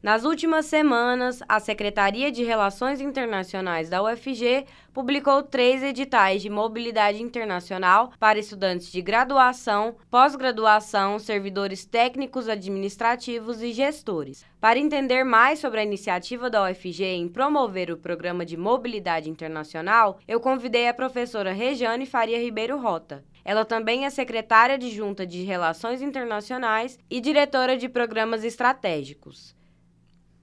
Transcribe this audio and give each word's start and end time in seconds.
Nas 0.00 0.24
últimas 0.24 0.66
semanas, 0.66 1.42
a 1.48 1.58
Secretaria 1.58 2.30
de 2.30 2.44
Relações 2.44 3.00
Internacionais 3.00 3.90
da 3.90 4.00
UFG 4.00 4.64
publicou 4.94 5.42
três 5.42 5.82
editais 5.82 6.40
de 6.40 6.48
mobilidade 6.48 7.20
internacional 7.20 8.12
para 8.16 8.38
estudantes 8.38 8.92
de 8.92 9.02
graduação, 9.02 9.96
pós-graduação, 10.08 11.18
servidores 11.18 11.84
técnicos 11.84 12.48
administrativos 12.48 13.60
e 13.60 13.72
gestores. 13.72 14.46
Para 14.60 14.78
entender 14.78 15.24
mais 15.24 15.58
sobre 15.58 15.80
a 15.80 15.84
iniciativa 15.84 16.48
da 16.48 16.70
UFG 16.70 17.02
em 17.02 17.28
promover 17.28 17.90
o 17.90 17.96
programa 17.96 18.46
de 18.46 18.56
mobilidade 18.56 19.28
internacional, 19.28 20.20
eu 20.28 20.38
convidei 20.38 20.86
a 20.86 20.94
professora 20.94 21.52
Rejane 21.52 22.06
Faria 22.06 22.38
Ribeiro 22.38 22.78
Rota. 22.78 23.24
Ela 23.44 23.64
também 23.64 24.04
é 24.04 24.10
secretária 24.10 24.76
adjunta 24.76 25.26
de 25.26 25.42
Relações 25.42 26.00
Internacionais 26.00 26.96
e 27.10 27.20
diretora 27.20 27.76
de 27.76 27.88
Programas 27.88 28.44
Estratégicos. 28.44 29.57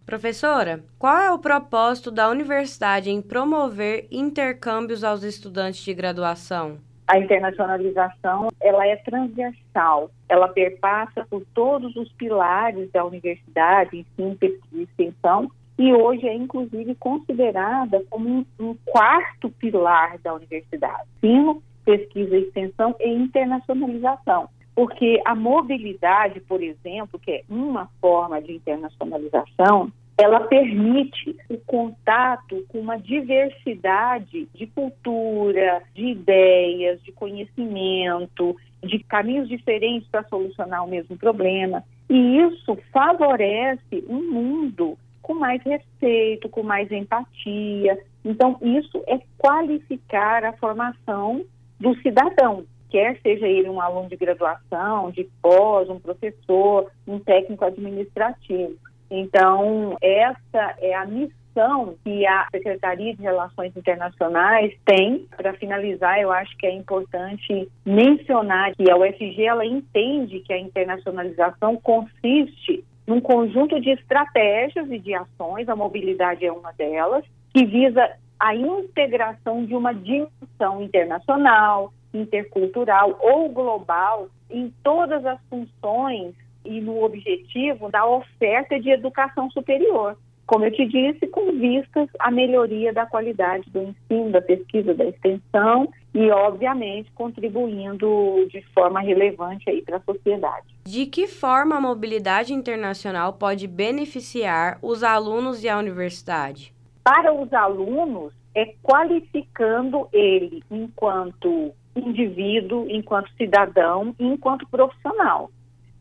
Professora, 0.06 0.84
qual 1.00 1.18
é 1.18 1.32
o 1.32 1.40
propósito 1.40 2.12
da 2.12 2.30
universidade 2.30 3.10
em 3.10 3.24
promover 3.24 4.08
intercâmbios 4.12 5.04
aos 5.04 5.24
estudantes 5.24 5.84
de 5.84 5.96
graduação? 5.96 6.78
A 7.08 7.18
internacionalização 7.18 8.50
ela 8.62 8.86
é 8.86 8.96
transversal, 8.98 10.12
ela 10.30 10.48
perpassa 10.48 11.26
por 11.28 11.44
todos 11.56 11.96
os 11.96 12.12
pilares 12.14 12.92
da 12.92 13.04
universidade, 13.04 13.98
ensino, 13.98 14.36
pesquisa 14.36 14.66
e 14.74 14.84
extensão, 14.84 15.52
e 15.78 15.92
hoje 15.92 16.28
é 16.28 16.36
inclusive 16.36 16.94
considerada 16.96 18.04
como 18.10 18.46
um, 18.60 18.76
quarto 18.86 19.50
pilar 19.50 20.20
da 20.20 20.36
universidade: 20.36 21.04
ensino, 21.24 21.64
pesquisa 21.84 22.38
extensão 22.38 22.96
e 23.00 23.10
internacionalização. 23.10 24.50
Porque 24.76 25.22
a 25.24 25.34
mobilidade, 25.34 26.42
por 26.42 26.62
exemplo, 26.62 27.18
que 27.18 27.32
é 27.32 27.44
uma 27.50 27.90
forma 28.02 28.42
de 28.42 28.52
internacionalização, 28.54 29.92
ela 30.18 30.42
permite 30.42 31.36
o 31.50 31.58
contato 31.58 32.66
com 32.70 32.80
uma 32.80 32.98
diversidade 32.98 34.48
de 34.54 34.68
cultura, 34.68 35.82
de 35.94 36.08
ideias, 36.08 37.02
de 37.04 37.12
conhecimento, 37.12 38.56
de 38.84 39.00
caminhos 39.00 39.48
diferentes 39.48 40.08
para 40.10 40.24
solucionar 40.26 40.84
o 40.86 40.90
mesmo 40.90 41.18
problema. 41.18 41.84
E 42.10 42.38
isso 42.40 42.78
favorece 42.92 44.04
um 44.08 44.32
mundo 44.32 44.98
com 45.22 45.34
mais 45.34 45.62
respeito, 45.64 46.48
com 46.50 46.64
mais 46.64 46.92
empatia. 46.92 47.98
Então, 48.24 48.58
isso 48.62 49.04
é 49.08 49.20
qualificar 49.38 50.46
a 50.46 50.54
formação 50.54 51.44
do 51.80 51.96
cidadão 52.02 52.66
quer 52.90 53.20
seja 53.22 53.48
ele 53.48 53.70
um 53.70 53.82
aluno 53.82 54.10
de 54.10 54.16
graduação, 54.16 55.12
de 55.12 55.28
pós, 55.42 55.90
um 55.90 56.00
professor, 56.00 56.92
um 57.08 57.20
técnico 57.20 57.66
administrativo. 57.66 58.76
Então, 59.10 59.98
essa 60.02 60.76
é 60.80 60.94
a 60.94 61.06
missão 61.06 61.96
que 62.04 62.26
a 62.26 62.48
Secretaria 62.52 63.16
de 63.16 63.22
Relações 63.22 63.76
Internacionais 63.78 64.74
tem. 64.86 65.26
Para 65.38 65.54
finalizar, 65.54 66.20
eu 66.20 66.32
acho 66.32 66.56
que 66.58 66.66
é 66.66 66.74
importante 66.74 67.70
mencionar 67.86 68.76
que 68.76 68.90
a 68.90 68.98
UFG 68.98 69.46
ela 69.46 69.66
entende 69.66 70.42
que 70.42 70.52
a 70.52 70.60
internacionalização 70.60 71.78
consiste 71.78 72.84
num 73.08 73.22
conjunto 73.22 73.80
de 73.80 73.92
estratégias 73.92 74.90
e 74.90 74.98
de 74.98 75.14
ações, 75.14 75.70
a 75.70 75.76
mobilidade 75.76 76.46
é 76.46 76.52
uma 76.52 76.72
delas, 76.74 77.24
que 77.54 77.66
visa 77.66 78.10
a 78.40 78.56
integração 78.56 79.66
de 79.66 79.76
uma 79.76 79.94
dimensão 79.94 80.82
internacional, 80.82 81.94
intercultural 82.18 83.18
ou 83.22 83.50
global 83.50 84.28
em 84.50 84.74
todas 84.84 85.26
as 85.26 85.40
funções 85.50 86.34
e 86.64 86.82
no 86.82 87.04
objetivo 87.04 87.90
da 87.90 88.06
oferta 88.06 88.80
de 88.80 88.90
educação 88.90 89.50
superior. 89.52 90.18
Como 90.48 90.64
eu 90.64 90.72
te 90.72 90.86
disse, 90.86 91.26
com 91.28 91.52
vistas 91.54 92.08
à 92.20 92.30
melhoria 92.30 92.94
da 92.94 93.06
qualidade 93.06 93.68
do 93.72 93.82
ensino, 93.82 94.32
da 94.32 94.42
pesquisa, 94.42 94.94
da 94.94 95.06
extensão 95.06 95.90
e, 96.14 96.30
obviamente, 96.30 97.12
contribuindo 97.14 98.48
de 98.52 98.62
forma 98.74 99.00
relevante 99.02 99.68
aí 99.68 99.82
para 99.82 99.98
a 99.98 100.02
sociedade. 100.02 100.68
De 100.86 101.08
que 101.08 101.28
forma 101.28 101.78
a 101.78 101.82
mobilidade 101.82 102.54
internacional 102.54 103.34
pode 103.34 103.68
beneficiar 103.68 104.78
os 104.84 105.04
alunos 105.04 105.64
e 105.64 105.70
a 105.70 105.80
universidade? 105.80 106.72
Para 107.04 107.34
os 107.34 107.52
alunos, 107.52 108.32
é 108.54 108.74
qualificando 108.84 110.08
ele 110.14 110.64
enquanto 110.70 111.74
indivíduo, 111.96 112.88
enquanto 112.90 113.32
cidadão 113.38 114.16
e 114.20 114.26
enquanto 114.26 114.68
profissional. 114.68 115.50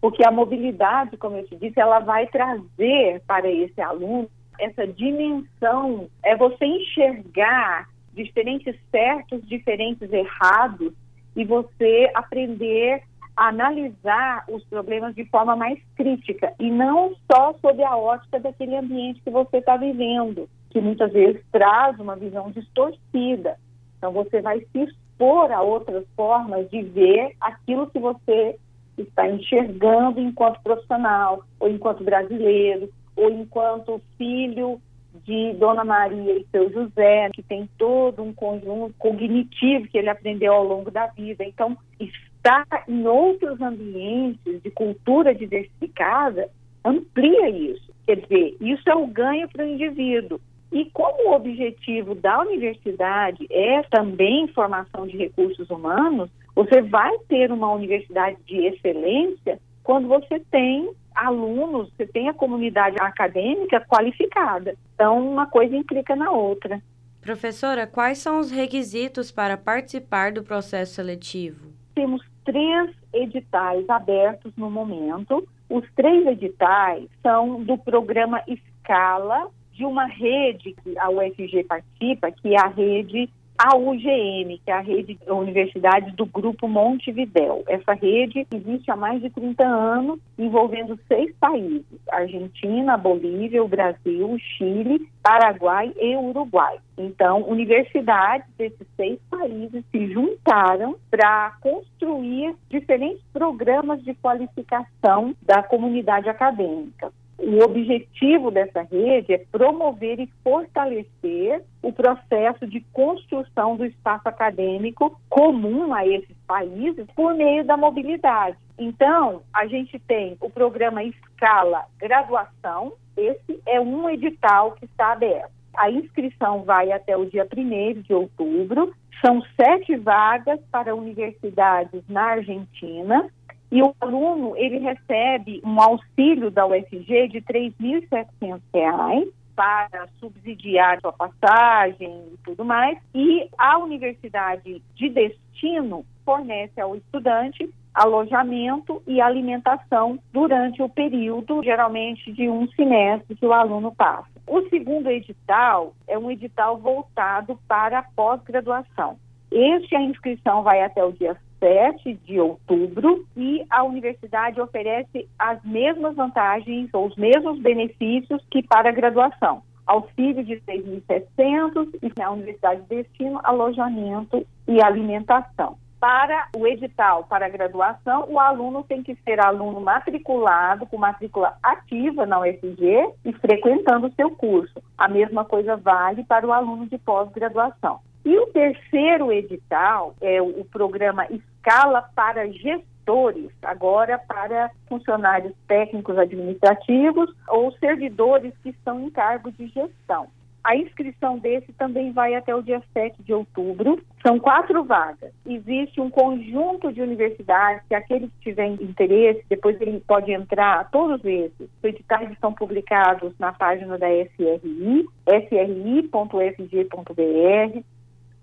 Porque 0.01 0.27
a 0.27 0.31
mobilidade, 0.31 1.17
como 1.17 1.37
eu 1.37 1.47
te 1.47 1.57
disse, 1.57 1.81
ela 1.81 2.01
vai 2.01 2.27
trazer 2.27 3.23
para 3.27 3.51
esse 3.51 3.81
aluno 3.81 4.29
essa 4.59 4.87
dimensão, 4.87 6.09
é 6.23 6.37
você 6.37 6.65
enxergar 6.65 7.89
diferentes 8.13 8.77
certos, 8.91 9.47
diferentes 9.49 10.13
errados 10.13 10.93
e 11.35 11.45
você 11.45 12.11
aprender 12.15 13.03
a 13.37 13.49
analisar 13.49 14.45
os 14.49 14.63
problemas 14.65 15.15
de 15.15 15.25
forma 15.25 15.57
mais 15.57 15.79
crítica 15.97 16.55
e 16.61 16.71
não 16.71 17.15
só 17.31 17.53
sob 17.61 17.83
a 17.83 17.97
ótica 17.97 18.39
daquele 18.39 18.77
ambiente 18.77 19.21
que 19.23 19.31
você 19.31 19.57
está 19.57 19.77
vivendo, 19.77 20.49
que 20.71 20.81
muitas 20.81 21.13
vezes 21.13 21.43
traz 21.51 21.99
uma 21.99 22.15
visão 22.15 22.51
distorcida. 22.53 23.57
Então 23.99 24.13
você 24.13 24.41
vai 24.41 24.61
se 24.61 24.87
expor 25.15 25.53
a 25.53 25.63
outras 25.63 26.05
formas 26.17 26.69
de 26.71 26.83
ver 26.83 27.35
aquilo 27.41 27.87
que 27.87 27.99
você 27.99 28.57
está 28.99 29.29
enxergando 29.29 30.21
enquanto 30.21 30.63
profissional, 30.63 31.43
ou 31.59 31.69
enquanto 31.69 32.05
brasileiro, 32.05 32.91
ou 33.17 33.31
enquanto 33.31 34.01
filho 34.19 34.81
de 35.25 35.53
Dona 35.55 35.85
Maria 35.85 36.39
e 36.39 36.47
seu 36.51 36.71
José, 36.71 37.31
que 37.33 37.43
tem 37.43 37.69
todo 37.79 38.23
um 38.23 38.33
conjunto 38.33 38.95
cognitivo 38.99 39.89
que 39.89 39.99
ele 39.99 40.11
aprendeu 40.11 40.53
ao 40.53 40.65
longo 40.65 40.91
da 40.91 41.07
vida. 41.07 41.45
Então, 41.45 41.77
estar 41.99 42.67
em 42.89 43.07
outros 43.07 43.61
ambientes 43.61 44.63
de 44.63 44.71
cultura 44.71 45.35
diversificada 45.35 46.49
amplia 46.85 47.49
isso. 47.49 47.93
Quer 48.07 48.17
dizer, 48.21 48.57
isso 48.61 48.89
é 48.89 48.95
o 48.95 49.07
ganho 49.07 49.49
para 49.49 49.65
o 49.65 49.69
indivíduo. 49.69 50.41
E 50.75 50.91
como 50.91 51.29
o 51.29 51.35
objetivo 51.37 52.17
da 52.17 52.41
universidade 52.41 53.47
é 53.49 53.81
também 53.85 54.49
formação 54.49 55.07
de 55.07 55.17
recursos 55.17 55.71
humanos, 55.71 56.29
você 56.53 56.83
vai 56.83 57.17
ter 57.29 57.53
uma 57.53 57.73
universidade 57.73 58.37
de 58.45 58.57
excelência 58.57 59.61
quando 59.85 60.09
você 60.09 60.41
tem 60.51 60.91
alunos, 61.15 61.93
você 61.93 62.05
tem 62.05 62.29
a 62.29 62.35
comunidade 62.35 62.97
acadêmica 62.99 63.81
qualificada. 63.83 64.75
Então, 64.97 65.31
uma 65.31 65.47
coisa 65.47 65.77
implica 65.77 66.17
na 66.17 66.33
outra. 66.33 66.83
Professora, 67.21 67.87
quais 67.87 68.19
são 68.19 68.41
os 68.41 68.51
requisitos 68.51 69.31
para 69.31 69.57
participar 69.57 70.33
do 70.33 70.43
processo 70.43 70.95
seletivo? 70.95 71.69
Temos 71.95 72.21
três 72.45 72.91
editais 73.13 73.89
abertos 73.89 74.53
no 74.57 74.69
momento. 74.69 75.47
Os 75.71 75.85
três 75.95 76.27
editais 76.27 77.09
são 77.23 77.63
do 77.63 77.79
programa 77.79 78.43
Escala 78.49 79.49
de 79.75 79.85
uma 79.85 80.07
rede 80.07 80.75
que 80.83 80.99
a 80.99 81.11
UFG 81.11 81.65
participa, 81.65 82.31
que 82.31 82.55
é 82.55 82.61
a 82.61 82.69
rede 82.69 83.29
a 83.57 83.77
UGM, 83.77 84.59
que 84.65 84.71
é 84.71 84.73
a 84.73 84.81
rede 84.81 85.15
de 85.15 85.31
universidades 85.31 86.13
do 86.15 86.27
Grupo 86.27 86.67
Montevidéu. 86.67 87.63
Essa 87.69 87.93
rede 87.93 88.47
existe 88.53 88.91
há 88.91 88.97
mais 88.97 89.23
de 89.23 89.31
30 89.31 89.65
anos, 89.65 90.19
envolvendo 90.37 90.99
seis 91.07 91.33
países: 91.39 91.85
Argentina, 92.11 92.97
Bolívia, 92.97 93.63
o 93.63 93.69
Brasil, 93.69 94.37
Chile, 94.39 95.09
Paraguai 95.23 95.93
e 96.01 96.17
Uruguai. 96.17 96.79
Então, 96.99 97.49
universidades 97.49 98.47
desses 98.59 98.87
seis 98.97 99.19
países 99.31 99.85
se 99.91 100.13
juntaram 100.13 100.97
para 101.11 101.57
construir 101.61 102.55
diferentes 102.69 103.23
programas 103.33 104.03
de 104.03 104.15
qualificação 104.15 105.35
da 105.43 105.63
comunidade 105.63 106.29
acadêmica. 106.29 107.13
O 107.47 107.63
objetivo 107.63 108.51
dessa 108.51 108.81
rede 108.83 109.35
é 109.35 109.39
promover 109.53 110.19
e 110.19 110.33
fortalecer 110.43 111.63
o 111.83 111.93
processo 111.93 112.67
de 112.67 112.81
construção 112.91 113.77
do 113.77 113.85
espaço 113.85 114.27
acadêmico 114.27 115.21
comum 115.29 115.93
a 115.93 116.07
esses 116.07 116.35
países 116.47 117.07
por 117.15 117.35
meio 117.35 117.63
da 117.63 117.77
mobilidade. 117.77 118.57
Então, 118.79 119.43
a 119.53 119.67
gente 119.67 119.99
tem 119.99 120.39
o 120.41 120.49
programa 120.49 121.05
Escala 121.05 121.85
Graduação, 121.99 122.95
esse 123.15 123.61
é 123.67 123.79
um 123.79 124.09
edital 124.09 124.73
que 124.73 124.87
está 124.87 125.13
aberto. 125.13 125.53
A 125.77 125.91
inscrição 125.91 126.63
vai 126.63 126.93
até 126.93 127.15
o 127.15 127.27
dia 127.27 127.47
1 127.55 128.01
de 128.01 128.15
outubro. 128.15 128.95
São 129.25 129.43
sete 129.61 129.97
vagas 129.97 130.61
para 130.73 130.95
universidades 130.95 132.03
na 132.09 132.23
Argentina 132.23 133.29
e 133.75 133.83
o 133.83 133.93
aluno, 134.01 134.57
ele 134.57 134.79
recebe 134.79 135.61
um 135.65 135.81
auxílio 135.81 136.49
da 136.49 136.65
UFG 136.65 137.27
de 137.27 137.39
R$ 137.39 137.75
3.700 137.83 139.33
para 139.57 140.07
subsidiar 140.21 141.01
sua 141.01 141.13
passagem 141.13 142.23
e 142.33 142.37
tudo 142.45 142.65
mais. 142.65 142.97
E 143.13 143.49
a 143.59 143.77
universidade 143.79 144.81
de 144.95 145.09
destino 145.09 146.07
fornece 146.25 146.81
ao 146.81 146.95
estudante 146.95 147.69
alojamento 147.93 149.03
e 149.09 149.21
alimentação 149.21 150.21
durante 150.33 150.81
o 150.81 150.89
período, 150.89 151.61
geralmente 151.65 152.33
de 152.33 152.49
um 152.49 152.69
semestre 152.75 153.35
que 153.35 153.47
o 153.47 153.53
aluno 153.53 153.93
passa. 153.93 154.29
O 154.47 154.69
segundo 154.69 155.11
edital 155.11 155.95
é 156.07 156.17
um 156.17 156.31
edital 156.31 156.79
voltado 156.79 157.59
para 157.67 157.99
a 157.99 158.03
pós-graduação. 158.05 159.17
Este, 159.51 159.97
a 159.97 160.03
inscrição 160.03 160.63
vai 160.63 160.81
até 160.81 161.05
o 161.05 161.11
dia 161.11 161.37
7 161.65 162.21
de 162.27 162.39
outubro 162.39 163.25
e 163.35 163.65
a 163.71 163.83
universidade 163.83 164.61
oferece 164.61 165.27
as 165.39 165.65
mesmas 165.65 166.15
vantagens 166.15 166.91
ou 166.93 167.07
os 167.07 167.17
mesmos 167.17 167.59
benefícios 167.59 168.45
que 168.51 168.63
para 168.63 168.91
a 168.91 168.93
graduação. 168.93 169.63
Auxílio 169.87 170.45
de 170.45 170.57
6.700 170.61 171.89
e 172.03 172.13
na 172.19 172.31
universidade 172.31 172.83
destino 172.83 173.41
alojamento 173.43 174.47
e 174.69 174.83
alimentação. 174.83 175.79
Para 175.99 176.49
o 176.55 176.67
edital 176.67 177.25
para 177.25 177.47
a 177.47 177.49
graduação, 177.49 178.27
o 178.29 178.39
aluno 178.39 178.85
tem 178.85 179.03
que 179.03 179.15
ser 179.25 179.41
aluno 179.41 179.81
matriculado, 179.81 180.85
com 180.85 180.99
matrícula 180.99 181.57
ativa 181.63 182.27
na 182.27 182.41
UFG 182.41 183.09
e 183.25 183.33
frequentando 183.33 184.09
o 184.09 184.13
seu 184.13 184.31
curso. 184.33 184.83
A 184.99 185.09
mesma 185.09 185.47
coisa 185.47 185.79
vale 185.79 186.25
para 186.25 186.47
o 186.47 186.53
aluno 186.53 186.87
de 186.87 186.99
pós-graduação. 186.99 188.01
E 188.25 188.39
o 188.39 188.47
terceiro 188.47 189.31
edital 189.31 190.15
é 190.21 190.41
o 190.41 190.65
programa 190.65 191.27
Escala 191.27 192.03
para 192.15 192.51
Gestores, 192.51 193.51
agora 193.63 194.19
para 194.19 194.71
funcionários 194.89 195.53
técnicos 195.69 196.17
administrativos 196.17 197.31
ou 197.49 197.71
servidores 197.73 198.53
que 198.63 198.71
estão 198.71 199.01
em 199.01 199.11
cargo 199.11 199.53
de 199.53 199.67
gestão. 199.69 200.29
A 200.65 200.75
inscrição 200.75 201.39
desse 201.39 201.75
também 201.75 202.11
vai 202.11 202.35
até 202.35 202.55
o 202.55 202.63
dia 202.63 202.83
7 202.95 203.23
de 203.23 203.35
outubro. 203.35 204.03
São 204.27 204.41
quatro 204.41 204.83
vagas. 204.83 205.31
Existe 205.45 206.01
um 206.01 206.09
conjunto 206.09 206.91
de 206.91 207.03
universidades 207.03 207.83
que 207.87 207.95
aquele 207.95 208.29
que 208.29 208.51
tiver 208.51 208.69
interesse, 208.69 209.45
depois 209.47 209.79
ele 209.79 210.01
pode 210.01 210.33
entrar, 210.33 210.91
todos 210.91 211.23
esses. 211.23 211.69
Os 211.69 211.85
editais 211.85 212.31
estão 212.33 212.55
publicados 212.55 213.35
na 213.39 213.53
página 213.53 213.99
da 213.99 214.09
SRI, 214.09 215.07
sri.fg.br, 215.29 216.15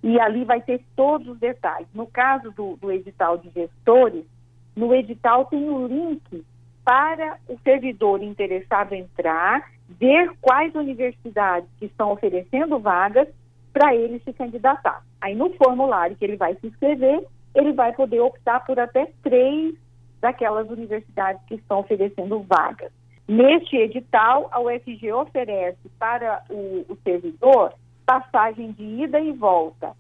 e 0.03 0.19
ali 0.19 0.43
vai 0.43 0.61
ter 0.61 0.81
todos 0.95 1.27
os 1.27 1.39
detalhes. 1.39 1.87
No 1.93 2.07
caso 2.07 2.51
do, 2.51 2.75
do 2.77 2.91
edital 2.91 3.37
de 3.37 3.49
gestores, 3.49 4.25
no 4.75 4.93
edital 4.93 5.45
tem 5.45 5.69
o 5.69 5.77
um 5.77 5.87
link 5.87 6.43
para 6.83 7.37
o 7.47 7.57
servidor 7.63 8.23
interessado 8.23 8.93
entrar, 8.93 9.69
ver 9.87 10.31
quais 10.41 10.73
universidades 10.73 11.69
que 11.77 11.85
estão 11.85 12.11
oferecendo 12.11 12.79
vagas 12.79 13.27
para 13.71 13.95
ele 13.95 14.19
se 14.19 14.33
candidatar. 14.33 15.03
Aí 15.19 15.35
no 15.35 15.51
formulário 15.51 16.15
que 16.15 16.25
ele 16.25 16.37
vai 16.37 16.55
se 16.55 16.67
inscrever, 16.67 17.25
ele 17.53 17.73
vai 17.73 17.93
poder 17.93 18.19
optar 18.19 18.61
por 18.61 18.79
até 18.79 19.11
três 19.21 19.75
daquelas 20.19 20.69
universidades 20.69 21.41
que 21.47 21.55
estão 21.55 21.79
oferecendo 21.79 22.39
vagas. 22.41 22.91
Neste 23.27 23.77
edital, 23.77 24.49
a 24.51 24.59
UFG 24.59 25.11
oferece 25.13 25.89
para 25.99 26.43
o, 26.49 26.85
o 26.89 26.97
servidor 27.03 27.73
passagem 28.19 28.73
de 28.73 28.83
ida 28.83 29.19
e 29.19 29.31
volta. 29.31 29.93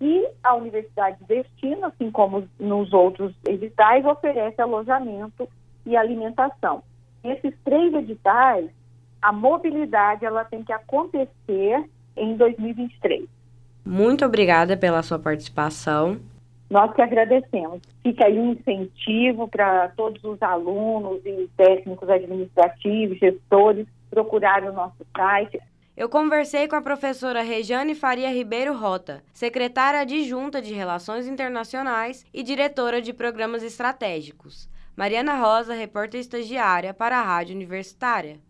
E 0.00 0.28
a 0.42 0.54
Universidade 0.54 1.18
de 1.20 1.26
Destino, 1.26 1.86
assim 1.86 2.10
como 2.10 2.48
nos 2.58 2.92
outros 2.92 3.32
editais, 3.46 4.04
oferece 4.04 4.60
alojamento 4.60 5.48
e 5.86 5.96
alimentação. 5.96 6.82
Nesses 7.22 7.54
três 7.64 7.94
editais, 7.94 8.68
a 9.22 9.32
mobilidade 9.32 10.24
ela 10.24 10.44
tem 10.44 10.64
que 10.64 10.72
acontecer 10.72 11.88
em 12.16 12.36
2023. 12.36 13.24
Muito 13.84 14.24
obrigada 14.24 14.76
pela 14.76 15.02
sua 15.02 15.18
participação. 15.18 16.18
Nós 16.68 16.92
que 16.92 17.02
agradecemos. 17.02 17.80
Fica 18.02 18.26
aí 18.26 18.36
um 18.38 18.52
incentivo 18.52 19.46
para 19.46 19.88
todos 19.90 20.22
os 20.24 20.42
alunos 20.42 21.24
e 21.24 21.48
técnicos 21.56 22.08
administrativos, 22.08 23.18
gestores, 23.18 23.86
procurarem 24.10 24.70
o 24.70 24.72
nosso 24.72 25.06
site. 25.16 25.60
Eu 25.96 26.08
conversei 26.08 26.66
com 26.66 26.74
a 26.74 26.82
professora 26.82 27.40
Rejane 27.40 27.94
Faria 27.94 28.28
Ribeiro 28.28 28.76
Rota, 28.76 29.22
secretária 29.32 30.00
adjunta 30.00 30.60
de 30.60 30.74
Relações 30.74 31.28
Internacionais 31.28 32.26
e 32.34 32.42
diretora 32.42 33.00
de 33.00 33.12
Programas 33.12 33.62
Estratégicos. 33.62 34.68
Mariana 34.96 35.36
Rosa, 35.36 35.72
repórter 35.72 36.20
estagiária 36.20 36.92
para 36.92 37.20
a 37.20 37.22
Rádio 37.22 37.54
Universitária. 37.54 38.40